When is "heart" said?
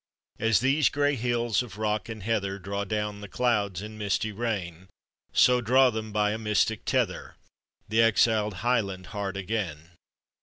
9.13-9.37